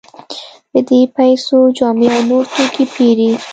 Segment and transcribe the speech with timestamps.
[0.71, 3.31] په دې پیسو جامې او نور توکي پېري.